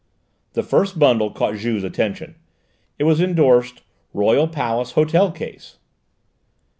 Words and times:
The 0.53 0.63
first 0.63 0.97
bundle 0.97 1.29
caught 1.29 1.57
Juve's 1.57 1.83
attention. 1.83 2.33
It 2.97 3.03
was 3.03 3.21
endorsed 3.21 3.83
"Royal 4.15 4.47
Palace 4.47 4.93
Hotel 4.93 5.31
Case." 5.31 5.77